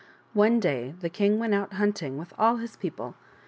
One 0.33 0.59
day 0.59 0.95
the 0.99 1.11
king 1.11 1.37
went 1.37 1.53
out 1.53 1.73
hunting 1.73 2.17
with 2.17 2.33
all 2.39 2.55
his 2.55 2.75
people. 2.75 3.13